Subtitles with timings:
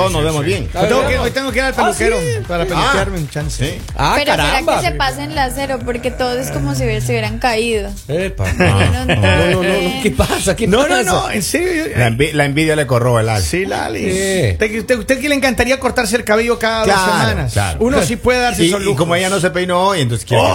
[0.00, 0.68] todos nos vemos bien.
[0.74, 2.44] Ah, Hoy tengo, que, hoy tengo que ir al peluquero Ah, sí.
[2.46, 3.66] para peluquearme un chance.
[3.66, 3.78] Sí.
[3.96, 4.76] Ah, Pero caramba.
[4.76, 7.90] será que se pasen la cero porque todos es como si se hubieran caído.
[8.08, 8.52] Epa.
[8.52, 10.02] No, No, no, no, no.
[10.02, 10.54] ¿Qué pasa?
[10.56, 11.02] ¿Qué No, no, pasa?
[11.04, 11.84] no, en serio.
[11.96, 13.42] La, envi- la envidia le corroba el.
[13.42, 14.00] Sí, Lali.
[14.12, 14.78] Sí.
[14.78, 17.52] ¿Usted, usted, que le encantaría cortarse el cabello cada Claro, dos semanas?
[17.52, 17.78] claro.
[17.80, 20.48] Uno sí puede darse Y, y como ella no se peinó hoy, entonces quiere que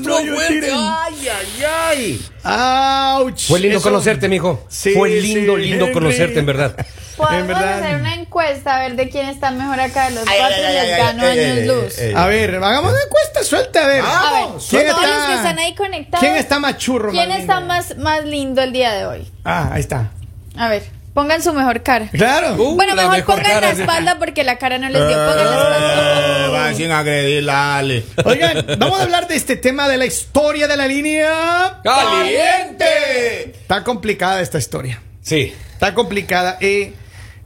[0.00, 0.70] No, fuerte.
[0.72, 2.26] ¡Ay, ay, ay!
[2.44, 3.38] ¡Auch!
[3.46, 4.64] Fue lindo Eso- conocerte, mijo.
[4.68, 5.92] Sí, Fue lindo, sí, lindo Henry.
[5.94, 6.76] conocerte, en verdad.
[7.16, 7.82] Podemos verdad.
[7.82, 10.72] hacer una encuesta a ver de quién está mejor acá de los Ay, cuatro ay,
[10.72, 11.98] y les gano ay, años ay, luz.
[11.98, 12.14] ay, ay.
[12.14, 14.04] A ver, hagamos una encuesta, suelta, a ver.
[14.04, 16.20] A ver, ¿Quién todos está- los que están ahí conectados.
[16.20, 17.10] ¿Quién está más churro?
[17.12, 19.32] ¿Quién más está más, más lindo el día de hoy?
[19.44, 20.10] Ah, ahí está.
[20.58, 20.82] A ver,
[21.16, 22.08] pongan su mejor cara.
[22.12, 22.54] Claro.
[22.62, 25.16] Uh, bueno, mejor, mejor pongan cara la espalda porque la cara no les dio.
[25.16, 26.46] Pongan la espalda.
[26.46, 28.04] Eh, va sin agredirla, Ale.
[28.24, 31.80] Oigan, vamos a hablar de este tema de la historia de la línea.
[31.82, 33.50] ¡Caliente!
[33.62, 35.00] Está complicada esta historia.
[35.22, 35.54] Sí.
[35.72, 36.58] Está complicada.
[36.60, 36.92] Eh,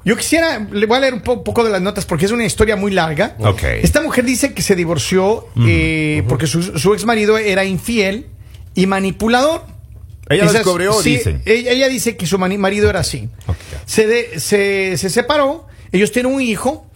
[0.04, 2.44] yo quisiera, le voy a leer un po- poco de las notas porque es una
[2.44, 3.36] historia muy larga.
[3.38, 3.62] Ok.
[3.82, 8.26] Esta mujer dice que se divorció eh, porque su, su ex marido era infiel
[8.74, 9.62] y manipulador.
[10.30, 11.40] Ella Esas- descubrió, sí, dice.
[11.44, 13.28] Ella, ella dice que su marido era así.
[13.84, 16.86] Se, de- se, se separó, ellos tienen un hijo.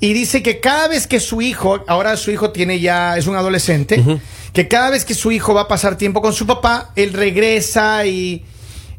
[0.00, 3.36] Y dice que cada vez que su hijo, ahora su hijo tiene ya, es un
[3.36, 4.02] adolescente,
[4.54, 8.06] que cada vez que su hijo va a pasar tiempo con su papá, él regresa
[8.06, 8.42] y,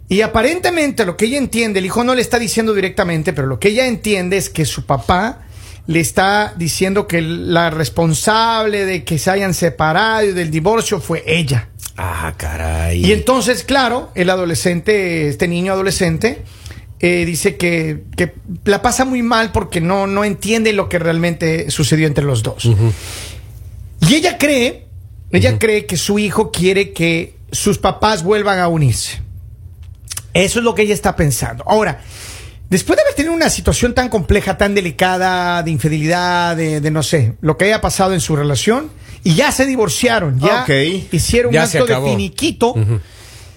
[0.08, 3.58] y aparentemente lo que ella entiende, el hijo no le está diciendo directamente, pero lo
[3.60, 5.42] que ella entiende es que su papá
[5.88, 11.24] le está diciendo que la responsable de que se hayan separado y del divorcio fue
[11.26, 11.70] ella.
[11.98, 13.06] Ah, caray.
[13.06, 16.44] Y entonces, claro, el adolescente, este niño adolescente,
[17.00, 18.34] eh, dice que, que
[18.66, 22.70] la pasa muy mal porque no, no entiende lo que realmente sucedió entre los dos.
[24.08, 24.88] Y ella cree,
[25.32, 29.22] ella cree que su hijo quiere que sus papás vuelvan a unirse.
[30.34, 31.64] Eso es lo que ella está pensando.
[31.68, 32.02] Ahora,
[32.70, 37.04] después de haber tenido una situación tan compleja, tan delicada, de infidelidad, de, de no
[37.04, 38.92] sé, lo que haya pasado en su relación,
[39.24, 40.66] y ya se divorciaron, ya
[41.12, 42.74] hicieron Ya un se acto de finiquito,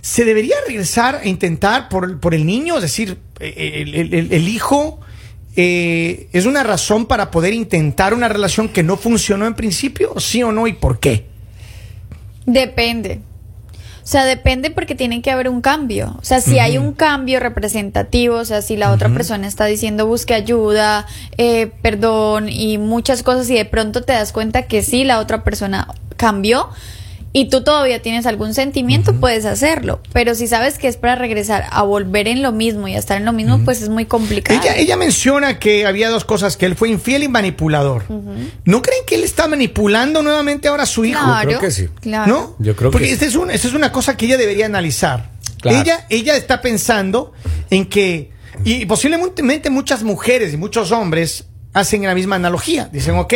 [0.01, 4.49] se debería regresar a intentar por, por el niño, es decir, el, el- el- el
[4.49, 5.01] hijo
[5.57, 10.43] eh, es una razón para poder intentar una relación que no funcionó en principio, sí
[10.43, 11.27] o no, y por qué.
[12.47, 13.21] Depende.
[14.05, 16.15] O sea, depende porque tiene que haber un cambio.
[16.21, 20.07] O sea, si hay un cambio representativo, o sea, si la otra persona está diciendo
[20.07, 21.07] busque ayuda,
[21.39, 25.43] eh, perdón y muchas cosas y de pronto te das cuenta que sí, la otra
[25.43, 25.89] persona
[26.19, 26.69] cambió
[27.37, 30.01] y tú todavía tienes algún sentimiento, puedes hacerlo.
[30.13, 33.17] Pero si sabes que es para regresar a volver en lo mismo y a estar
[33.19, 34.61] en lo mismo, pues es muy complicado.
[34.61, 38.05] Ella, ella menciona que había dos cosas, que él fue infiel y manipulador.
[38.65, 41.21] ¿No creen que él está manipulando nuevamente ahora a su hijo?
[41.25, 41.89] claro, creo que sí.
[42.01, 42.33] claro.
[42.33, 42.57] ¿No?
[42.61, 45.33] Yo creo Porque que esta es, una, esta es una cosa que ella debería analizar.
[45.61, 45.81] Claro.
[45.81, 47.33] Ella, ella está pensando
[47.69, 48.31] en que,
[48.65, 52.89] y posiblemente muchas mujeres y muchos hombres hacen la misma analogía.
[52.91, 53.35] Dicen, ok,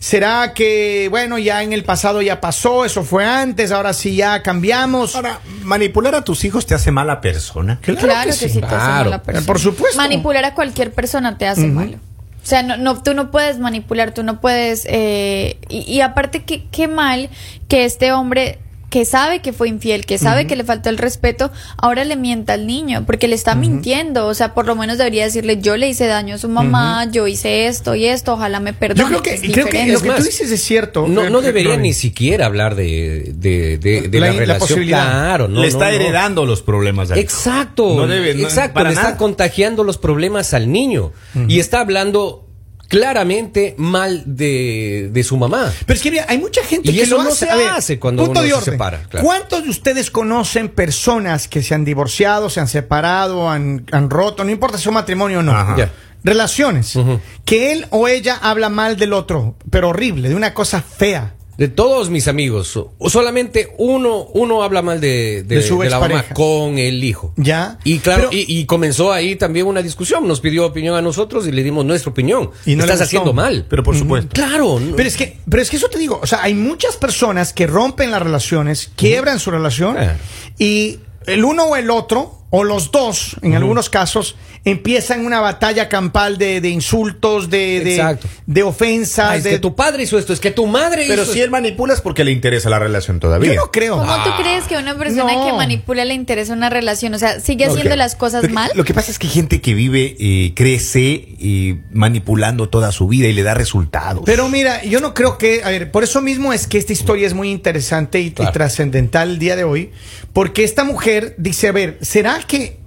[0.00, 4.42] ¿será que, bueno, ya en el pasado ya pasó, eso fue antes, ahora sí ya
[4.42, 5.14] cambiamos?
[5.14, 7.78] Ahora, manipular a tus hijos te hace mala persona.
[7.82, 9.46] Claro, que, sí, te hace mala persona.
[9.46, 9.98] Por supuesto.
[9.98, 11.98] Manipular a cualquier persona te hace malo.
[12.42, 14.84] O sea, no, no, tú no puedes manipular, tú no puedes...
[14.88, 17.28] eh, y, y aparte, que qué mal
[17.68, 18.60] que este hombre
[18.90, 22.52] que sabe que fue infiel, que sabe que le faltó el respeto, ahora le mienta
[22.52, 24.26] al niño, porque le está mintiendo.
[24.26, 27.26] O sea, por lo menos debería decirle, yo le hice daño a su mamá, yo
[27.26, 29.00] hice esto y esto, ojalá me perdone.
[29.00, 31.06] Yo creo que, es creo que lo Es que más, tú dices es cierto.
[31.08, 31.82] No, no Eh, debería Robin.
[31.82, 34.68] ni siquiera hablar de, de, de, de La- la, la relación.
[34.68, 35.02] posibilidad.
[35.10, 35.96] Claro, no, le no, está no.
[35.96, 37.10] heredando los problemas.
[37.10, 37.18] al.
[37.18, 41.12] Exacto, No debe- no- exacto, para le está contagiando los problemas al niño
[41.48, 42.45] y está hablando
[42.88, 45.72] claramente mal de, de su mamá.
[45.84, 47.98] Pero es que mira, hay mucha gente Y que eso lo no se ver, hace
[47.98, 49.26] cuando punto uno de se separa, claro.
[49.26, 54.44] ¿Cuántos de ustedes conocen personas que se han divorciado, se han separado, han, han roto,
[54.44, 55.76] no importa si es un matrimonio o no?
[56.24, 56.98] Relaciones.
[57.44, 61.35] Que él o ella habla mal del otro, pero horrible, de una cosa fea.
[61.58, 65.88] De todos mis amigos, o- solamente uno, uno habla mal de, de, De su de
[65.88, 67.32] la mamá con el hijo.
[67.36, 67.78] Ya.
[67.82, 70.28] Y claro, Pero- y, y comenzó ahí también una discusión.
[70.28, 72.50] Nos pidió opinión a nosotros y le dimos nuestra opinión.
[72.66, 73.66] Y no Estás haciendo mal.
[73.70, 74.30] Pero por supuesto.
[74.34, 74.78] Claro.
[74.78, 77.52] no- Pero es que, pero es que eso te digo, o sea, hay muchas personas
[77.54, 80.18] que rompen las relaciones, quiebran su relación Claro.
[80.58, 85.88] y el uno o el otro, o los dos, en algunos casos, empiezan una batalla
[85.88, 89.30] campal de, de insultos, de, de, ofensas.
[89.30, 91.40] Ah, es de- que tu padre hizo esto, es que tu madre Pero hizo si
[91.40, 93.54] él manipula es porque le interesa la relación todavía.
[93.54, 93.96] Yo no creo.
[93.98, 95.46] ¿Cómo tú crees que a una persona no.
[95.46, 97.14] que manipula le interesa una relación?
[97.14, 98.70] O sea, sigue haciendo las cosas Lo que- mal.
[98.74, 103.08] Lo que pasa es que hay gente que vive, eh, crece y manipulando toda su
[103.08, 104.22] vida y le da resultados.
[104.24, 107.26] Pero mira, yo no creo que, a ver, por eso mismo es que esta historia
[107.26, 109.90] es muy interesante y, y trascendental el día de hoy,
[110.32, 112.78] porque esta mujer dice, a ver, ¿será que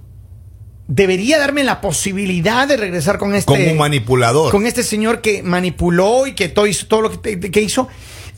[0.86, 4.50] debería darme la posibilidad de regresar con este Como un manipulador.
[4.50, 7.88] con este señor que manipuló y que todo hizo todo lo que, que hizo.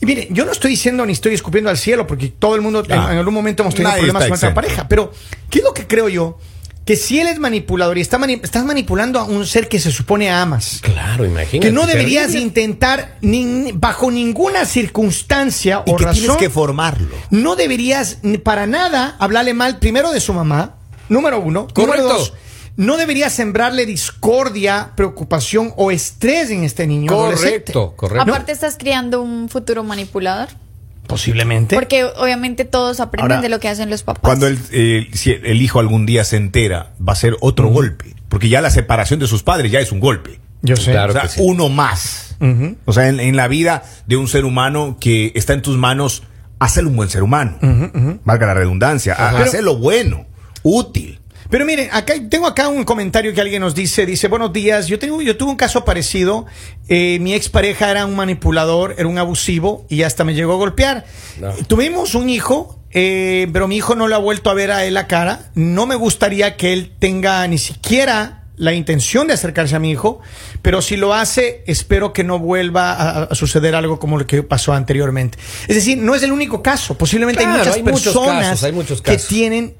[0.01, 2.83] Y mire, yo no estoy diciendo ni estoy escupiendo al cielo, porque todo el mundo
[2.85, 3.09] en- Ah.
[3.11, 4.87] en, algún momento hemos tenido problemas con nuestra pareja.
[4.87, 5.11] Pero,
[5.49, 6.37] ¿qué es lo que creo yo?
[6.85, 9.89] Que si él es manipulador y está mani- estás manipulando a un ser que se
[9.89, 11.59] supone amas, Claro, imagínate.
[11.61, 12.45] que no deberías terrible.
[12.45, 17.15] intentar ni- bajo ninguna circunstancia Y o que razón tienes que formarlo.
[17.29, 20.75] no deberías ni para nada hablarle mal primero de su mamá,
[21.09, 21.67] número uno.
[21.73, 22.01] Correcto.
[22.01, 22.33] Número dos,
[22.75, 27.11] no deberías sembrarle discordia, preocupación o estrés en este niño.
[27.11, 28.23] Correcto, correcto.
[28.31, 30.49] Aparte estás criando un futuro manipulador.
[31.07, 31.75] Posiblemente.
[31.75, 34.21] Porque obviamente todos aprenden Ahora, de lo que hacen los papás.
[34.23, 38.15] Cuando el, eh, si el hijo algún día se entera, va a ser otro golpe.
[38.29, 40.39] Porque ya la separación de sus padres ya es un golpe.
[40.61, 40.91] Yo sé.
[40.91, 41.11] Claro.
[41.11, 41.41] o sea, que sí.
[41.43, 42.37] uno más.
[42.85, 46.23] O sea, en, en la vida de un ser humano que está en tus manos,
[46.59, 47.57] hacerlo un buen ser humano.
[48.23, 49.13] Valga la redundancia.
[49.13, 49.43] ha- Ajá.
[49.43, 50.25] Hacerlo bueno,
[50.63, 51.19] útil.
[51.49, 54.97] Pero miren, acá tengo acá un comentario que alguien nos dice, dice, buenos días, yo
[54.97, 56.47] tengo, yo tuve un caso parecido,
[56.87, 61.05] eh, mi expareja era un manipulador, era un abusivo y hasta me llegó a golpear.
[61.39, 61.51] No.
[61.67, 64.95] Tuvimos un hijo, eh, pero mi hijo no lo ha vuelto a ver a él
[64.95, 65.51] la cara.
[65.53, 70.21] No me gustaría que él tenga ni siquiera la intención de acercarse a mi hijo,
[70.63, 74.41] pero si lo hace, espero que no vuelva a, a suceder algo como lo que
[74.41, 75.37] pasó anteriormente.
[75.67, 78.71] Es decir, no es el único caso, posiblemente Claro, hay muchas hay personas casos, hay
[78.71, 79.75] muchos que tienen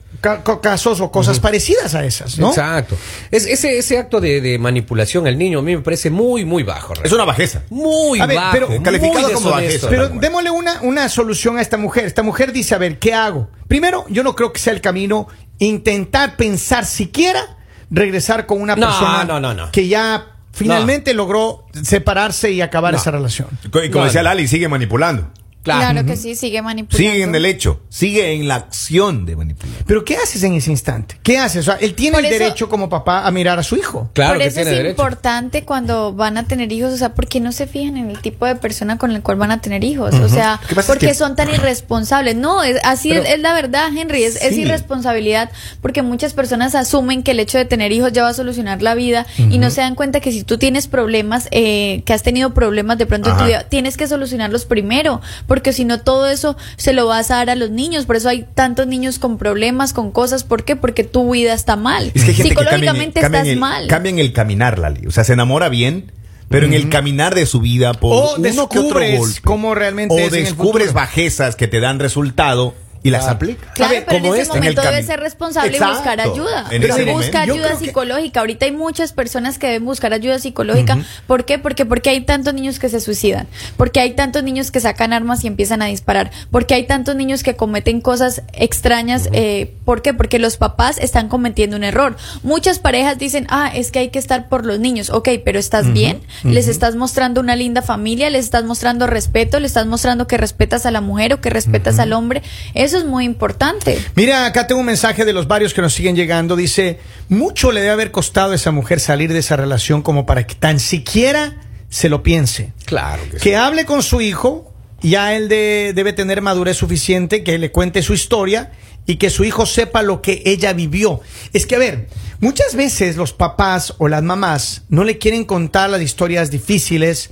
[0.61, 2.49] casos o cosas parecidas a esas, ¿no?
[2.49, 2.97] Exacto.
[3.29, 6.63] Es, ese, ese acto de, de manipulación al niño a mí me parece muy, muy
[6.63, 6.93] bajo.
[7.03, 7.63] Es una bajeza.
[7.69, 8.51] Muy A ver, bajo.
[8.53, 9.89] pero- muy calificado como bajeza.
[9.89, 12.05] Pero démosle una, una solución a esta mujer.
[12.05, 13.49] Esta mujer dice, a ver, ¿qué hago?
[13.67, 15.27] Primero, yo no creo que sea el camino
[15.59, 17.57] intentar pensar siquiera
[17.91, 19.71] regresar con una No, persona no, no, no.
[19.71, 22.99] que ya finalmente logró separarse y acabar No.
[22.99, 23.47] esa relación.
[23.65, 24.23] Y como No, decía.
[24.23, 25.29] Lali, sigue manipulando.
[25.63, 26.97] Claro, que sí, sigue manipulando.
[26.97, 29.75] Sigue en el hecho, sigue en la acción de manipular.
[29.87, 31.17] Pero ¿qué haces en ese instante?
[31.23, 31.61] ¿Qué haces?
[31.67, 34.09] O sea, él tiene Por el eso- derecho como papá a mirar a su hijo.
[34.13, 34.91] Claro Por que eso tiene es derecho.
[34.91, 38.45] importante cuando van a tener hijos, o sea, porque no se fijan en el tipo
[38.45, 41.49] de persona con el cual van a tener hijos, o sea, porque que- son tan
[41.49, 42.35] irresponsables.
[42.35, 44.37] No, es, así Pero- es, es la verdad, Henry, es,
[44.77, 45.49] irresponsabilidad,
[45.81, 48.95] porque muchas personas asumen que el hecho de tener hijos ya va a solucionar la
[48.95, 52.53] vida y no se dan cuenta que si tú tienes problemas, eh, que has tenido
[52.53, 55.21] problemas de pronto en tu vida, tienes que solucionarlos primero,
[55.53, 58.27] porque si no todo eso se lo vas a dar a los niños, por eso
[58.27, 60.75] hay tantos niños con problemas, con cosas, ¿por qué?
[60.75, 62.11] Porque tu vida está mal.
[62.15, 63.87] Es que hay gente que cambia en el- Psicológicamente cambia en estás el, mal.
[63.87, 65.05] cambia en el caminar, Lali.
[65.05, 66.11] O sea, se enamora bien,
[66.49, 69.41] pero en el caminar de su vida por O uno que otro golpe.
[69.43, 72.73] cómo realmente o es en el descubres bajezas que te dan resultado
[73.03, 73.35] y las Claro.
[73.35, 73.69] aplicas.
[73.75, 75.93] Claro, pero en ese este, en momento debe ser responsable Exacto.
[75.93, 76.65] y buscar ayuda.
[76.71, 78.39] En Pero busca ayuda que- psicológica.
[78.39, 80.97] Ahorita hay muchas personas que deben buscar ayuda psicológica.
[81.27, 81.59] ¿Por qué?
[81.59, 83.47] Porque, porque hay tantos niños que se suicidan.
[83.77, 86.31] Porque hay tantos niños que sacan armas y empiezan a disparar.
[86.49, 89.29] Porque hay tantos niños que cometen cosas extrañas.
[89.33, 90.13] eh, ¿Por qué?
[90.13, 92.15] Porque los papás están cometiendo un error.
[92.41, 95.09] Muchas parejas dicen, ah, es que hay que estar por los niños.
[95.09, 96.21] Ok, pero ¿estás bien?
[96.43, 98.29] ¿Les estás mostrando una linda familia?
[98.29, 99.59] ¿Les estás mostrando respeto?
[99.59, 102.41] ¿Les estás mostrando que respetas a la mujer o que respetas al hombre?
[102.73, 103.97] Eso es muy importante.
[104.15, 106.55] Mira, acá tengo un mensaje de los varios que nos siguen llegando.
[106.55, 110.45] Dice, mucho le debe haber costado a esa mujer salir de esa relación como para
[110.47, 112.73] que tan siquiera se lo piense.
[112.85, 113.43] Claro que sí.
[113.43, 118.01] Que hable con su hijo, ya él de- debe tener madurez suficiente, que le cuente
[118.01, 118.71] su historia
[119.05, 121.19] y que su hijo sepa lo que ella vivió.
[121.51, 122.07] Es que, a ver,
[122.39, 127.29] muchas veces los papás o las mamás no le quieren contar las historias difíciles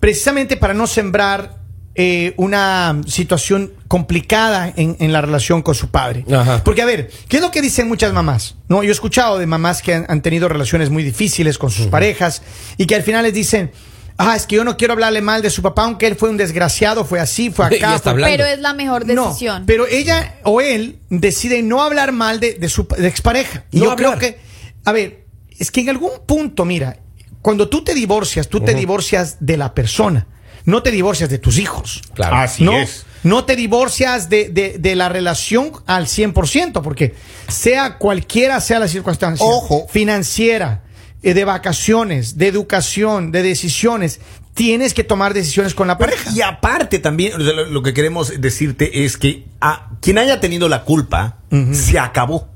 [0.00, 1.57] precisamente para no sembrar
[2.00, 6.24] eh, una situación complicada en, en la relación con su padre.
[6.32, 6.62] Ajá.
[6.62, 8.54] Porque, a ver, ¿qué es lo que dicen muchas mamás?
[8.68, 11.88] No, yo he escuchado de mamás que han, han tenido relaciones muy difíciles con sus
[11.88, 12.42] parejas
[12.76, 13.72] y que al final les dicen,
[14.16, 16.36] ah, es que yo no quiero hablarle mal de su papá, aunque él fue un
[16.36, 17.76] desgraciado, fue así, fue acá.
[17.96, 18.36] está fue- hablando.
[18.36, 19.60] Pero es la mejor decisión.
[19.62, 23.64] no, pero ella o él decide no hablar mal de, de su de expareja.
[23.72, 24.18] Y No yo hablar.
[24.18, 24.38] creo que,
[24.84, 25.24] a ver,
[25.58, 27.00] es que en algún punto, mira,
[27.42, 30.26] cuando tú te divorcias, tú te divorcias de la persona,
[30.68, 32.02] no te divorcias de tus hijos.
[32.14, 32.36] Claro.
[32.36, 32.76] Así ¿no?
[32.76, 33.04] es.
[33.22, 37.14] No te divorcias de, de- de la relación al 100%, porque
[37.48, 39.86] sea cualquiera sea la circunstancia, Ojo.
[39.88, 40.82] financiera,
[41.22, 44.20] eh, de vacaciones, de educación, de decisiones,
[44.54, 46.30] tienes que tomar decisiones con la pareja.
[46.34, 47.32] Y aparte también,
[47.72, 51.38] lo, que queremos decirte es que a quien haya tenido la culpa,
[51.72, 52.48] se acabó.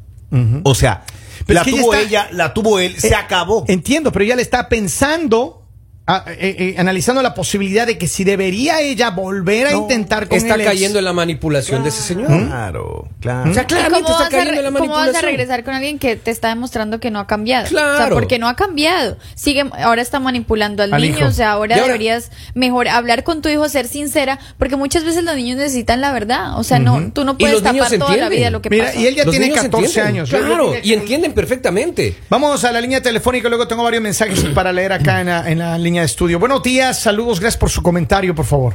[0.64, 1.04] O sea,
[1.47, 3.64] Pero la es que ella tuvo está- ella, la tuvo él, se Eh, acabó.
[3.69, 5.62] Entiendo, pero ella le está pensando
[6.06, 10.28] ah, eh, eh, analizando la posibilidad de que si debería ella volver a No, intentar
[10.28, 10.71] con Está el ex.
[10.71, 12.26] cayendo en la manipulación de ese señor.
[12.26, 13.50] Claro, claro.
[13.50, 15.04] O sea, ¿Y claramente cómo, está vas a, cayendo en la re- cómo vas a
[15.04, 15.30] manipulación.
[15.30, 17.66] regresar con alguien que te está demostrando que no ha cambiado?
[17.66, 18.14] O sea, Claro.
[18.16, 19.16] porque no ha cambiado.
[19.35, 21.18] Sigue, ahora está manipulando al, Al niño.
[21.18, 21.28] hijo.
[21.28, 25.37] O sea, ahora, deberías mejor hablar con tu hijo, ser sincera, porque muchas veces los
[25.37, 26.59] niños necesitan la verdad.
[26.59, 28.99] O sea, no, tú no puedes tapar toda la vida lo que Mira, pasó.
[29.00, 30.14] y él ya Los tiene niños 14 entienden.
[30.14, 30.30] años.
[30.30, 32.16] Claro, y entienden perfectamente.
[32.28, 35.59] Vamos a la línea telefónica, luego tengo varios mensajes para leer acá en la, en
[35.59, 36.38] la línea de estudio.
[36.38, 38.75] Buenos días, saludos, gracias por su comentario, por favor.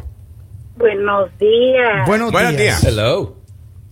[0.77, 2.07] Buenos días.
[2.07, 2.81] Buenos, Buenos días.
[2.81, 2.83] días.
[2.83, 3.35] Hello.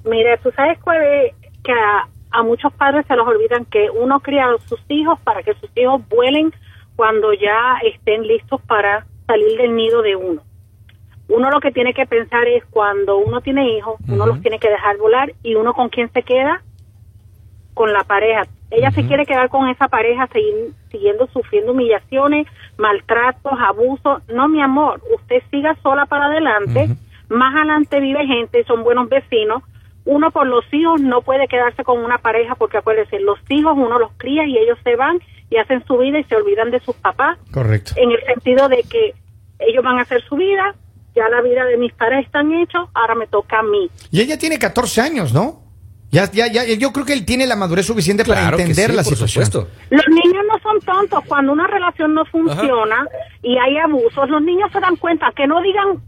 [0.03, 4.20] Mira, tú sabes cuál es que a, a muchos padres se los olvidan que uno
[4.20, 6.53] cría a sus hijos para que sus hijos vuelen
[6.96, 10.44] cuando ya estén listos para salir del nido de uno.
[11.27, 14.70] Uno lo que tiene que pensar es cuando uno tiene hijos, uno los tiene que
[14.70, 16.62] dejar volar y uno con quién se queda
[17.74, 18.44] con la pareja.
[18.75, 22.46] Ella se quiere quedar con esa pareja, seguir, siguiendo sufriendo humillaciones,
[22.77, 24.22] maltratos, abusos.
[24.27, 26.89] No, mi amor, usted siga sola para adelante.
[27.29, 29.63] Más adelante vive gente, son buenos vecinos.
[30.03, 33.98] Uno por los hijos no puede quedarse con una pareja porque acuérdese, los hijos uno
[33.98, 36.96] los cría y ellos se van y hacen su vida y se olvidan de sus
[36.96, 37.94] papás Correcto.
[37.96, 39.13] en el sentido de que
[39.60, 40.75] ellos van a hacer su vida,
[41.15, 43.89] ya la vida de mis padres están hechos, ahora me toca a mí.
[44.12, 45.64] Y ella tiene 14 años, ¿no?
[46.15, 48.95] Ya, ya, ya, yo creo que él tiene la madurez suficiente para Claro entender sí,
[48.95, 49.45] la por situación.
[49.45, 49.67] supuesto.
[49.89, 51.24] Los niños no son tontos.
[51.27, 53.05] Cuando una relación no funciona
[53.43, 56.01] y hay abusos, los niños se dan cuenta que no digan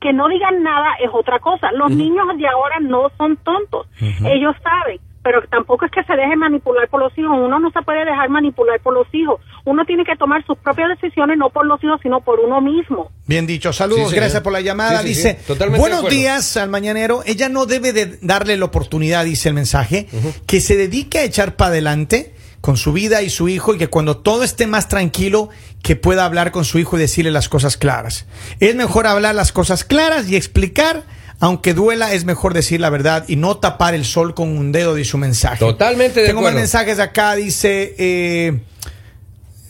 [0.00, 1.70] que no digan nada es otra cosa.
[1.72, 3.86] Los niños de ahora no son tontos.
[4.00, 7.32] Ellos saben, pero tampoco es que se deje manipular por los hijos.
[7.32, 9.40] Uno no se puede dejar manipular por los hijos.
[9.64, 13.10] Uno tiene que tomar sus propias decisiones no por los hijos, sino por uno mismo.
[13.26, 15.02] Bien dicho, saludos, Sí, gracias por la llamada.
[15.02, 17.22] Sí, sí, dice, sí, totalmente de buenos días al mañanero.
[17.26, 20.08] Ella no debe de darle la oportunidad, dice el mensaje,
[20.46, 23.88] que se dedique a echar para adelante con su vida y su hijo y que
[23.88, 25.48] cuando todo esté más tranquilo,
[25.82, 28.26] que pueda hablar con su hijo y decirle las cosas claras.
[28.58, 31.04] Es mejor hablar las cosas claras y explicar.
[31.40, 34.94] Aunque duela, es mejor decir la verdad y no tapar el sol con un dedo
[34.94, 35.58] de su mensaje.
[35.58, 36.60] Totalmente de Tengo más acuerdo.
[36.60, 37.94] mensajes acá, dice...
[37.98, 38.60] Eh,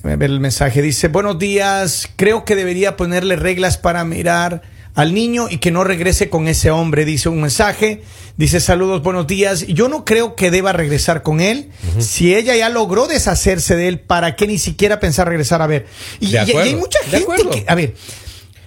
[0.03, 0.83] ver el mensaje.
[0.83, 4.63] Dice, buenos días, creo que debería ponerle reglas para mirar
[4.95, 8.03] al niño y que no regrese con ese hombre, dice un mensaje.
[8.37, 9.67] Dice, saludos, buenos días.
[9.67, 11.71] Yo no creo que deba regresar con él.
[11.99, 15.87] Si ella ya logró deshacerse de él, ¿para qué ni siquiera pensar regresar a ver?
[16.19, 17.95] Y, De y- y hay mucha gente que, a ver,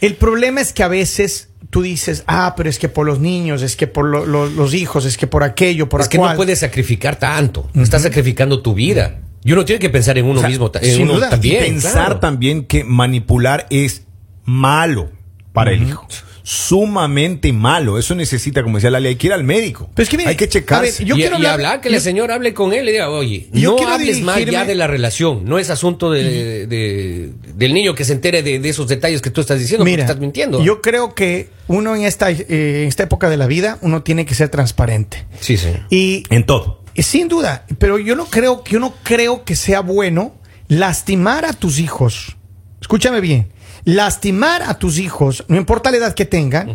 [0.06, 3.62] el problema es que a veces tú dices, ah, pero es que por los niños,
[3.62, 6.36] es que por lo- lo- los hijos, es que por aquello, por es que no
[6.36, 7.70] puedes sacrificar tanto.
[7.74, 9.22] Estás sacrificando tu vida.
[9.44, 11.28] Y uno tiene que pensar en uno O sea, mismo, en sin uno duda.
[11.28, 11.64] Y también.
[11.64, 12.20] pensar claro.
[12.20, 14.04] también que manipular es
[14.46, 15.10] malo
[15.52, 16.08] para el hijo.
[16.44, 17.98] Sumamente malo.
[17.98, 19.90] Eso necesita, como decía la ley, hay que ir al médico.
[19.96, 20.80] Pero es que mire, hay que checar.
[20.80, 22.88] a ver, yo y, quiero y hablar- hablar, que yo- el señor hable con él
[22.90, 25.46] y diga, oye, Yo no quiero hables más ya de la relación.
[25.46, 29.30] No es asunto de, de- del niño que se entere de, de esos detalles que
[29.30, 30.64] tú estás diciendo, porque estás mintiendo.
[30.64, 32.46] Yo creo que uno en esta, eh,
[32.84, 35.26] en esta época de la vida, uno tiene que ser transparente.
[35.40, 35.82] Sí, señor.
[35.90, 36.84] Y En todo.
[36.96, 40.36] eh, sin duda, pero yo no creo que yo no creo que sea bueno
[40.68, 42.36] lastimar a tus hijos.
[42.82, 43.48] Escúchame bien.
[43.86, 46.74] Lastimar a tus hijos, no importa la edad que tengan,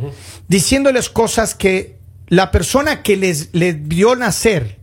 [0.48, 1.96] diciéndoles cosas que
[2.28, 4.76] la persona que les, les vio nacer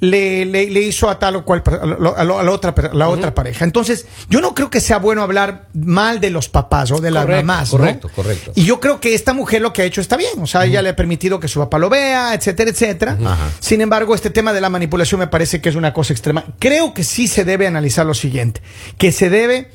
[0.00, 2.72] le, le, le hizo a tal o cual a, lo- a lo- a la otra
[2.92, 3.64] la otra pareja.
[3.64, 7.24] Entonces, yo no creo que sea bueno hablar mal de los papás o de las
[7.24, 7.72] Correcto, mamás.
[7.72, 7.78] ¿no?
[7.78, 8.52] correcto, correcto.
[8.54, 10.40] Y yo creo que esta mujer lo que ha hecho está bien.
[10.40, 13.16] O sea, ella le ha permitido que su papá lo vea, etcétera, etcétera.
[13.58, 16.44] Sin embargo, este tema de la manipulación me parece que es una cosa extrema.
[16.60, 18.60] Creo que sí se debe analizar lo siguiente:
[18.98, 19.72] que se debe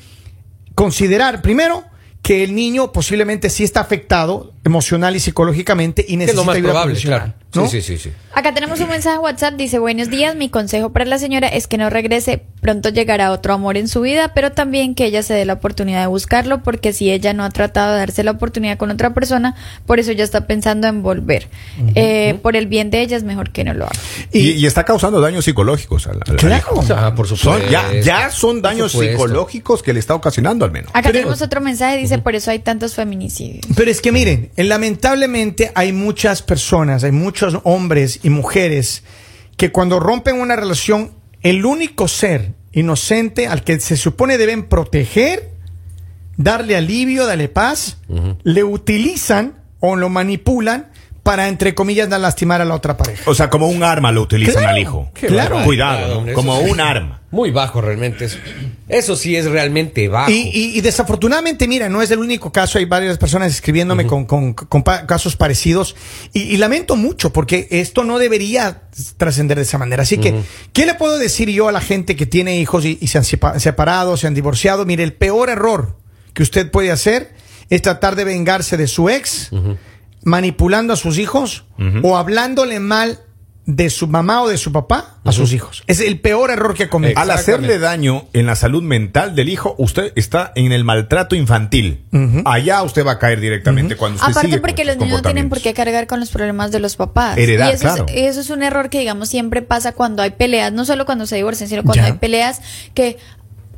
[0.74, 1.84] considerar, primero,
[2.24, 6.44] que el niño posiblemente sí está afectado emocional y psicológicamente y Que es necesita lo
[6.46, 7.34] más ayuda probable, claro.
[7.54, 7.68] ¿no?
[7.68, 8.12] Sí, sí, sí, sí.
[8.32, 11.66] Acá tenemos un mensaje de WhatsApp, dice, buenos días, mi consejo para la señora es
[11.68, 15.34] que no regrese, pronto llegará otro amor en su vida, pero también que ella se
[15.34, 18.78] dé la oportunidad de buscarlo, porque si ella no ha tratado de darse la oportunidad
[18.78, 19.54] con otra persona,
[19.86, 21.48] por eso ya está pensando en volver.
[21.94, 23.92] Eh, por el bien de ella es mejor que no lo haga.
[24.32, 26.56] Y, y está causando daños psicológicos al, al- al Claro.
[26.56, 26.84] hijo.
[26.96, 27.60] Ah, por supuesto.
[27.60, 30.88] Son- ya, ya son daños psicológicos que le está ocasionando al menos.
[30.90, 33.64] Acá Pero- tenemos otro mensaje, dice, por eso hay tantos feminicidios.
[33.76, 39.02] Pero es que miren, lamentablemente hay muchas personas, hay muchos hombres y mujeres
[39.56, 45.50] que cuando rompen una relación, el único ser inocente al que se supone deben proteger,
[46.36, 47.98] darle alivio, darle paz,
[48.42, 50.88] le utilizan o lo manipulan
[51.24, 53.28] para, entre comillas, no lastimar a la otra pareja.
[53.28, 55.10] O sea, como un arma lo utilizan Claro, al hijo.
[55.14, 55.64] Claro.
[55.64, 56.18] Cuidado, ¿no?
[56.18, 56.70] hombre, eso como sí.
[56.70, 57.22] un arma.
[57.30, 58.36] Muy bajo realmente eso.
[58.88, 60.30] Eso sí es realmente bajo.
[60.30, 64.26] Y, y- y desafortunadamente, mira, no es el único caso, hay varias personas escribiéndome con,
[64.26, 65.96] con- con pa- casos parecidos
[66.34, 68.82] y, y lamento mucho porque esto no debería
[69.16, 70.02] trascender de esa manera.
[70.02, 70.34] Así que,
[70.74, 73.24] ¿qué le puedo decir yo a la gente que tiene hijos y, y se han
[73.24, 74.84] sepa- separado, se han divorciado?
[74.84, 75.96] Mire, el peor error
[76.34, 77.32] que usted puede hacer
[77.70, 79.48] es tratar de vengarse de su ex,
[80.24, 81.64] manipulando a sus hijos
[82.02, 83.20] o hablándole mal
[83.66, 85.84] de su mamá o de su papá a sus hijos.
[85.86, 87.18] Es el peor error que ha cometido.
[87.18, 92.04] Al hacerle daño en la salud mental del hijo, usted está en el maltrato infantil.
[92.44, 95.22] Allá usted va a caer directamente cuando usted Aparte sigue con porque los niños no
[95.22, 97.38] tienen por qué cargar con los problemas de los papás.
[97.38, 98.06] Heredar, y eso, claro.
[98.08, 101.24] es, eso es un error que, digamos, siempre pasa cuando hay peleas, no solo cuando
[101.26, 102.12] se divorcian, sino cuando Ya.
[102.12, 102.60] hay peleas
[102.92, 103.16] que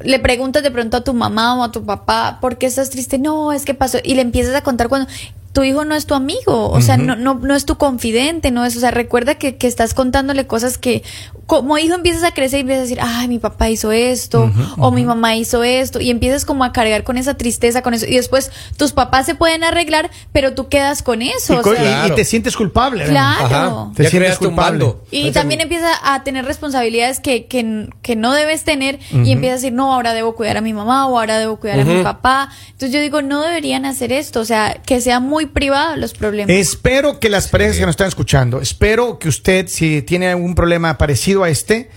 [0.00, 3.18] le preguntas de pronto a tu mamá o a tu papá, ¿por qué estás triste?
[3.18, 3.98] No, es que pasó.
[4.02, 5.08] Y le empiezas a contar cuando
[5.56, 8.66] tu hijo no es tu amigo, o sea, no, no, no es tu confidente, no
[8.66, 11.02] es, o sea, recuerda que, que estás contándole cosas que
[11.46, 14.90] como hijo empiezas a crecer y empiezas a decir, ay, mi papá hizo esto, o
[14.90, 18.16] mi mamá hizo esto, y empiezas como a cargar con esa tristeza, con eso, y
[18.16, 21.54] después tus papás se pueden arreglar, pero tú quedas con eso.
[21.54, 23.06] y, o sea, y te sientes culpable.
[23.06, 23.92] Claro.
[23.94, 24.96] Te Ya sientes culpable.
[25.10, 29.56] Y también empieza a tener responsabilidades que, que, que no debes tener y empieza a
[29.56, 32.50] decir, no, ahora debo cuidar a mi mamá o ahora debo cuidar a mi papá.
[32.66, 36.54] Entonces yo digo, no deberían hacer esto, o sea, que sea muy privado los problemas.
[36.54, 40.98] Espero que las parejas que nos están escuchando, espero que usted, si tiene algún problema
[40.98, 41.90] parecido a este,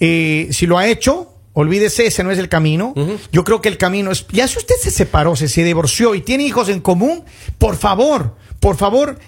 [0.00, 2.94] eh, si lo ha hecho, olvídese, ese no es el camino.
[3.30, 6.20] Yo creo que el camino es, ya si usted se separó, se, se divorció y
[6.20, 7.24] tiene hijos en común,
[7.58, 9.18] por favor, por favor,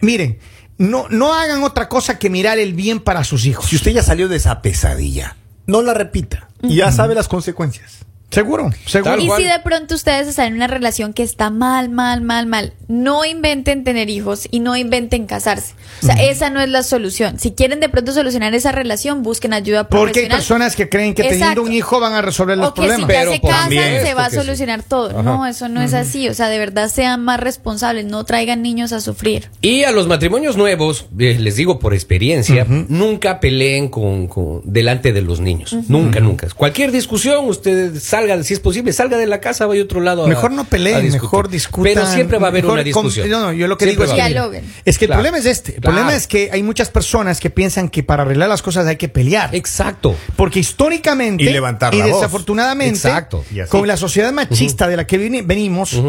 [0.00, 0.38] miren,
[0.78, 3.66] no, no hagan otra cosa que mirar el bien para sus hijos.
[3.66, 5.36] Si usted ya salió de esa pesadilla,
[5.66, 6.48] no la repita.
[6.62, 7.98] Y ya sabe las consecuencias.
[8.30, 9.12] Seguro, seguro.
[9.12, 9.42] Tal Y cual.
[9.42, 13.24] si de pronto ustedes están en una relación que está mal, mal, mal, mal, no
[13.24, 15.74] inventen tener hijos y no inventen casarse.
[16.02, 17.38] O sea, esa no es la solución.
[17.38, 20.38] Si quieren de pronto solucionar esa relación, busquen ayuda Porque hay profesional.
[20.38, 23.06] personas que creen que teniendo un hijo van a resolver los o que problemas.
[23.08, 24.36] si ya Pero se casan se va a sí.
[24.36, 25.22] solucionar todo.
[25.22, 26.28] No, eso no es así.
[26.28, 29.50] O sea, de verdad sean más responsables, no traigan niños a sufrir.
[29.60, 35.12] Y a los matrimonios nuevos, eh, les digo por experiencia, nunca peleen con, con- delante
[35.12, 35.74] de los niños.
[35.88, 36.48] Nunca, nunca.
[36.54, 40.24] Cualquier discusión, usted salga, si es posible, salga de la casa, vaya a otro lado.
[40.24, 41.22] a- Mejor no peleen, discutir.
[41.22, 41.94] mejor discutan.
[41.94, 43.30] Pero siempre va a haber mejor una com- discusión.
[43.30, 45.74] no, no, yo lo que Siempre digo es que, es que el problema es este.
[45.76, 45.96] El Claro.
[45.96, 49.08] problema es que hay muchas personas que piensan que para arreglar las cosas hay que
[49.08, 49.54] pelear.
[49.54, 50.14] Exacto.
[50.36, 52.10] Porque históricamente Y levantar y voz.
[52.14, 53.44] desafortunadamente, Exacto.
[53.52, 53.70] Y así.
[53.70, 56.00] con la sociedad machista de la que venimos,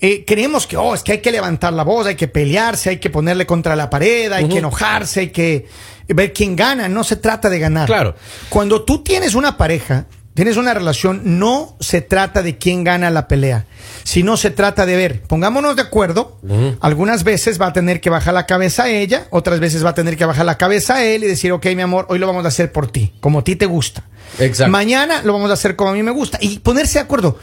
[0.00, 2.96] eh, creemos que oh, es que hay que levantar la voz, hay que pelearse, hay
[2.98, 5.66] que ponerle contra la pared, hay que enojarse, hay que
[6.08, 6.88] ver quién gana.
[6.88, 7.86] No se trata de ganar.
[7.86, 8.14] Claro.
[8.48, 13.28] Cuando tú tienes una pareja, tienes una relación, no se trata de quién gana la
[13.28, 13.66] pelea,
[14.02, 16.38] sino se trata de ver, pongámonos de acuerdo,
[16.80, 19.94] algunas veces va a tener que bajar la cabeza a ella, otras veces va a
[19.94, 22.44] tener que bajar la cabeza a él y decir, ok, mi amor, hoy lo vamos
[22.44, 24.04] a hacer por ti, como a ti te gusta.
[24.38, 24.70] Exacto.
[24.70, 26.38] Mañana lo vamos a hacer como a mí me gusta.
[26.40, 27.38] Y ponerse de acuerdo.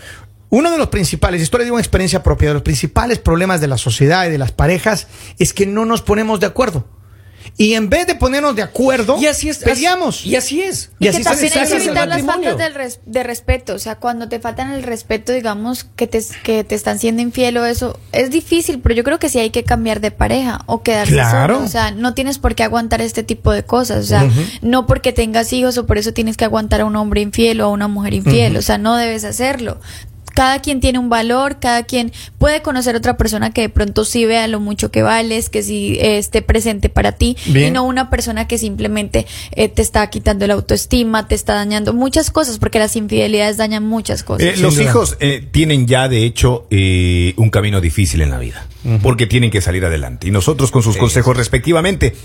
[0.52, 3.68] Uno de los principales, esto le digo en experiencia propia, de los principales problemas de
[3.68, 6.88] la sociedad y de las parejas es que no nos ponemos de acuerdo.
[7.58, 9.58] Y en vez de ponernos de acuerdo, Y así es.
[9.58, 10.26] peleamos.
[10.26, 10.92] Y así es.
[11.00, 12.50] Y Y, así que se también hay deshace que el evitar las matrimonio.
[12.52, 13.74] faltas del res- de respeto.
[13.76, 17.58] O sea, cuando te faltan el respeto, digamos, que te, que te están siendo infiel
[17.58, 20.84] o eso, es difícil, pero yo creo que sí hay que cambiar de pareja o
[20.84, 21.56] quedarse Claro.
[21.56, 21.66] solo.
[21.66, 24.06] O sea, no tienes por qué aguantar este tipo de cosas.
[24.06, 24.30] O sea,
[24.62, 27.66] no porque tengas hijos o por eso tienes que aguantar a un hombre infiel o
[27.66, 28.56] a una mujer infiel.
[28.58, 29.80] O sea, no debes hacerlo.
[30.34, 34.06] Cada quien tiene un valor, cada quien puede conocer a otra persona que de pronto
[34.06, 37.84] sí vea lo mucho que vales, que sí eh, esté presente para ti y no
[37.84, 42.58] una persona que simplemente eh, te está quitando la autoestima, te está dañando muchas cosas,
[42.58, 44.48] porque las infidelidades dañan muchas cosas.
[44.48, 48.66] Eh, los hijos eh, tienen ya, de hecho, eh, un camino difícil en la vida,
[49.02, 50.28] porque tienen que salir adelante.
[50.28, 52.16] Y nosotros con sus consejos respectivamente.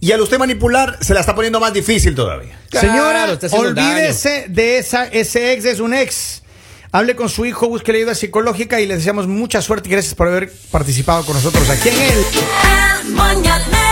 [0.00, 2.58] Y al usted manipular, se la está poniendo más difícil todavía.
[2.70, 6.42] Señora, olvídese de esa, ese ex es un ex.
[6.94, 10.14] Hable con su hijo, busque la ayuda psicológica y le deseamos mucha suerte y gracias
[10.14, 13.83] por haber participado con nosotros aquí en el El